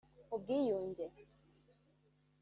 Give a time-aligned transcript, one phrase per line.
[0.35, 1.05] ubwiyunge